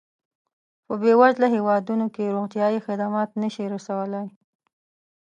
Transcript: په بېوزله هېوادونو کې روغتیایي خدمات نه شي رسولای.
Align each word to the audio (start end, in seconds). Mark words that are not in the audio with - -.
په 0.85 0.93
بېوزله 1.01 1.47
هېوادونو 1.55 2.05
کې 2.15 2.33
روغتیایي 2.35 2.79
خدمات 2.87 3.29
نه 3.41 3.49
شي 3.53 3.65
رسولای. 3.73 4.27